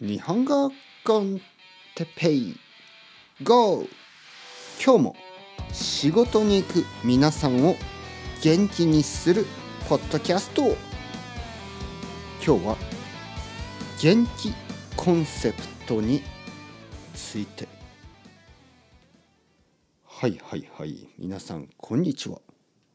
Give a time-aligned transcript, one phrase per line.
[0.00, 0.72] 日本語
[1.04, 1.40] コン
[1.94, 2.56] テペイ。
[3.44, 3.86] GO!
[4.84, 5.16] 今日も
[5.72, 7.76] 仕事に行く皆さんを
[8.42, 9.46] 元気にする
[9.88, 10.62] ポッドキャスト。
[12.44, 12.76] 今日は
[14.02, 14.52] 元気
[14.96, 16.22] コンセプトに
[17.14, 17.68] ついて。
[20.04, 22.40] はいはいはい皆さんこんにちは。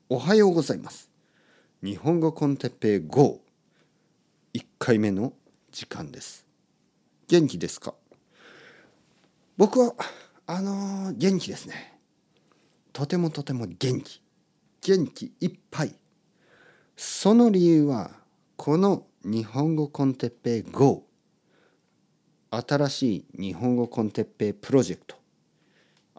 [0.09, 1.09] おはようございます。
[1.81, 3.39] 日本語コンテペイ GO!
[4.54, 5.31] 1回目の
[5.71, 6.48] 時間です。
[7.30, 7.93] 元気ですか？
[9.56, 9.93] 僕は
[10.47, 12.00] あのー元気ですね。
[12.92, 14.20] とてもとても元気。
[14.82, 15.93] 元気いっぱい。
[16.97, 18.10] その理由は
[18.57, 21.06] この日本語コンテッペイ GO
[22.50, 25.15] 新しい日本語コンテッペイプロジェクト。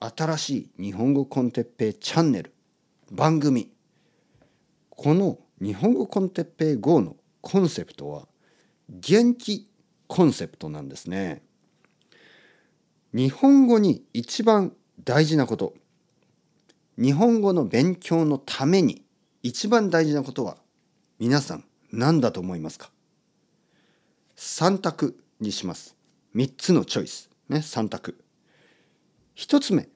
[0.00, 2.54] 新しい日本語コンテッペイチャンネル。
[3.10, 3.72] 番組。
[4.90, 8.28] この日本語コンテッペイ GO のコンセプトは
[8.88, 9.69] 元気
[10.10, 11.40] コンセプトなんですね。
[13.14, 14.72] 日本語に一番
[15.04, 15.72] 大事なこと
[16.98, 19.04] 日本語の勉強のために
[19.44, 20.56] 一番大事なことは
[21.20, 22.90] 皆さん何だと思いますか
[24.36, 25.96] ?3 択にします。
[26.34, 27.30] 3つのチョイス。
[27.48, 28.18] ね、3択。
[29.36, 29.88] 1つ目、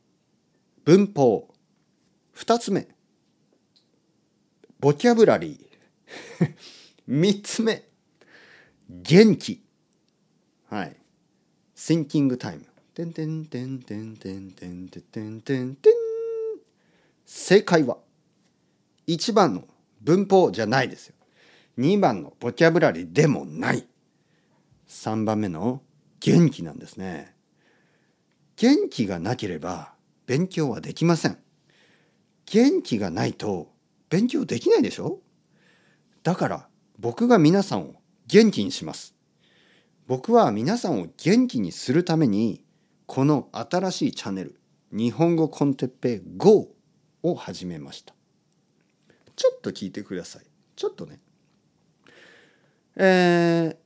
[0.85, 1.53] 文法。
[2.37, 2.87] 2つ目、
[4.79, 6.55] ボキャブラリー。
[7.11, 7.89] 3つ目、
[8.89, 9.64] 元気。
[10.75, 10.97] はい。
[11.77, 12.65] Thinking time。
[12.95, 15.93] てんてんてんてんてんてんてんてんてんてん。
[17.25, 17.99] 正解は
[19.07, 19.63] 1番の
[20.01, 21.15] 文法じゃないですよ。
[21.79, 23.87] 2番のボキャブラリーでもない。
[24.89, 25.81] 3番目の
[26.19, 27.37] 元気なんですね。
[28.57, 29.93] 元気がなければ
[30.27, 31.39] 勉強はできません。
[32.47, 33.71] 元気がないと
[34.11, 35.21] 勉強できないでしょ
[36.25, 37.95] だから僕が皆さんを
[38.27, 39.14] 元気にします。
[40.07, 42.63] 僕は皆さんを元気にするために
[43.07, 44.61] この新しいチャンネル
[44.93, 46.69] 日本語コンテッペイ GO
[47.23, 48.15] を始めました。
[49.35, 50.45] ちょっと聞いてください。
[50.77, 51.21] ちょっとね。
[52.97, 53.77] えー、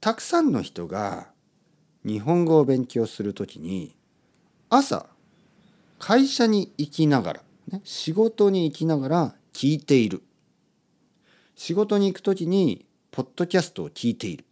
[0.00, 1.28] たくさんの人が
[2.04, 3.94] 日本語を勉強するときに
[4.70, 5.06] 朝
[5.98, 10.22] 会社に行きながら、ね、仕事に行きながら聞いている。
[11.54, 14.46] 仕事に行くときにポッドキャストを聞いている。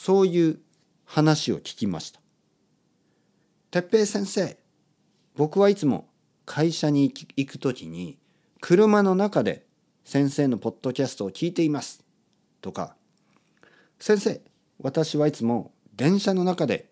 [0.00, 0.60] そういう
[1.04, 2.20] 話を聞きました。
[3.72, 4.56] 哲平先生、
[5.34, 6.08] 僕はいつも
[6.46, 8.16] 会社に行くときに
[8.60, 9.66] 車の中で
[10.04, 12.04] 先生のポッドキャストを聞いています。
[12.60, 12.94] とか、
[13.98, 14.40] 先生、
[14.80, 16.88] 私はいつも電車の中で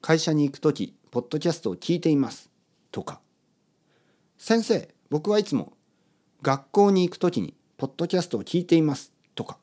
[0.00, 2.50] 会社に行くとき、ポッドキャストを聞いています。
[2.90, 3.20] とか、
[4.36, 5.74] 先生、僕はいつも
[6.42, 9.12] 学校に行くときにポッドキャストを聞いています。
[9.36, 9.58] とか、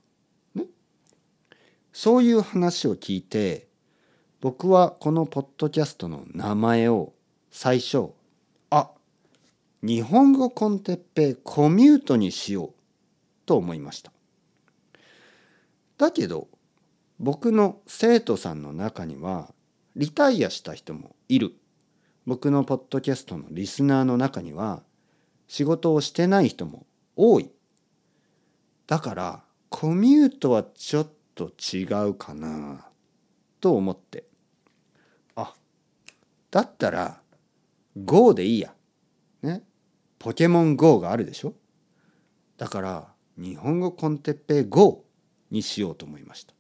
[1.92, 3.68] そういう話を聞いて、
[4.42, 7.14] 僕はこのポッドキャストの名前を
[7.52, 8.12] 最初、
[8.70, 8.92] あ、
[9.82, 12.74] 日本語コンテッペイコミュートにしよう
[13.46, 14.12] と思いました。
[15.98, 16.48] だけど、
[17.20, 19.54] 僕の生徒さんの中には、
[19.96, 21.54] リタイアした人もいる。
[22.26, 24.84] 僕のポッドキャストのリスナーの中には、
[25.48, 26.86] 仕事をしてない人も
[27.18, 27.52] 多い。
[28.88, 32.86] だから、コミュートはちょっとと違うかな
[33.62, 34.26] と思って。
[35.36, 35.54] あ、
[36.52, 37.22] だったら、
[37.96, 38.74] GO でいいや。
[39.42, 39.64] ね。
[40.18, 41.54] ポケモン GO があるでしょ？
[42.58, 43.08] だから、
[43.38, 45.06] 日本語コンテッペイ GO
[45.50, 46.54] にしようと思いました。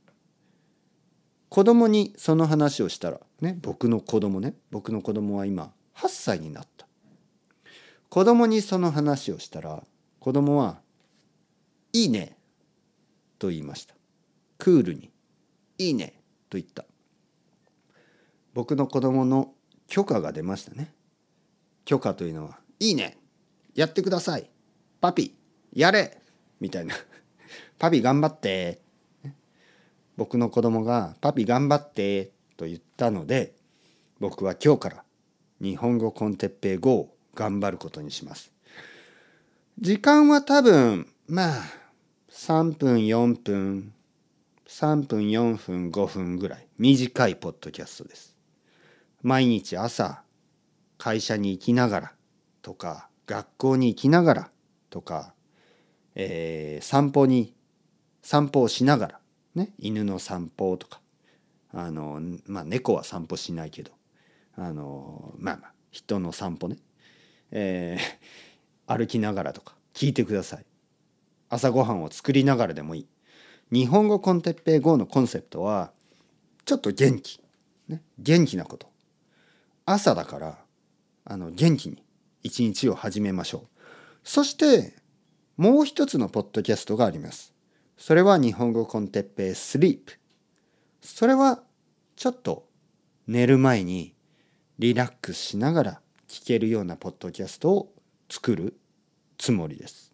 [1.50, 6.88] 子供にその話をしたら、ね、僕の子供ね、僕の子供は今8歳になった。
[8.08, 9.84] 子供にその話をしたら、
[10.20, 10.80] 子供は、
[11.92, 12.38] いいね、
[13.40, 13.99] と言いました。
[14.60, 15.10] クールに、
[15.80, 16.86] いいね、と言った。
[18.54, 19.54] 僕の子供の
[19.88, 20.94] 許可が出ましたね。
[21.86, 23.18] 許可というのは、いいね、
[23.74, 24.48] やってください、
[25.02, 25.34] パピ、
[25.74, 26.22] やれ、
[26.60, 26.94] みたいな。
[27.80, 28.88] パピ頑張って。
[30.20, 33.56] 僕の子供が「パピ頑張って」と言ったので
[34.20, 35.04] 僕は今日から
[35.62, 38.52] 日本語コンテッペイ GO を頑張ることにします。
[39.80, 41.64] 時間は多分まあ
[42.30, 43.94] 3分4分
[44.70, 46.68] 3分4分5分ぐらい。
[46.78, 48.38] 短いポッドキャストです。
[49.24, 50.22] 毎日朝
[51.00, 52.14] 会社に行きながら
[52.62, 54.52] とか学校に行きながら
[54.92, 55.34] とか、
[56.14, 57.56] えー散歩に
[58.22, 59.20] 散歩をしながら
[59.56, 61.02] ね、犬の散歩とか
[61.74, 63.92] あのまあ猫は散歩しないけど
[64.56, 66.78] あのまあまあ人の散歩ね、
[67.50, 70.66] えー歩きながらとか聞いてください。
[71.50, 73.08] 朝ごはんを作りながらでもいい。
[73.72, 75.92] 日本語コンテッペイ GO のコンセプトは
[76.66, 77.40] ちょっと元気、
[77.88, 78.90] ね、元気なこと。
[79.86, 80.58] 朝だから
[81.26, 82.04] あの元気に
[82.42, 83.68] 一日を始めましょう。
[84.24, 84.96] そして
[85.58, 87.54] もう一つのポッドキャストがあります。
[87.98, 90.18] それは日本語コンテッペイスリープ。
[91.02, 91.62] それは
[92.16, 92.68] ちょっと
[93.28, 94.16] 寝る前に
[94.80, 97.94] リラックスしながら聞けるようなポッドキャストを
[98.30, 98.80] 作る
[99.38, 100.14] つもりです。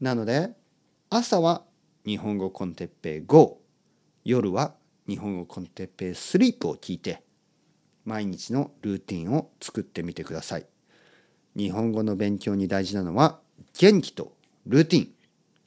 [0.00, 0.50] なので
[1.08, 1.64] 朝は
[2.06, 3.58] 日本語コンテッペイ GO
[4.24, 4.74] 夜は
[5.08, 7.24] 日本語コンテッペイスリープを聞いて
[8.04, 10.66] 毎日のルーティンを作ってみてください。
[11.56, 13.40] 日本語の勉強に大事なのは
[13.76, 14.36] 元気と
[14.66, 15.08] ルーティン。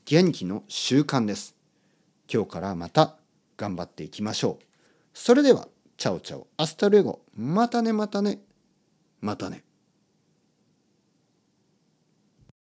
[0.05, 1.57] 元気の習慣です。
[2.33, 3.17] 今日からまた
[3.57, 4.65] 頑張っていきましょう。
[5.13, 6.47] それではチャオチャオ。
[6.55, 7.19] Hasta luego。
[7.35, 8.39] またねまたね。
[9.19, 9.65] またね。